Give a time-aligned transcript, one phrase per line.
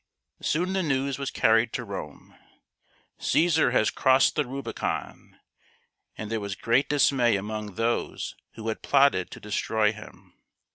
[0.41, 2.35] Soon the news was carried to Rome:"
[3.19, 5.39] Caesar has crossed the Rubicon;"
[6.17, 10.33] and there was great dismay among those who had plotted to destroy him.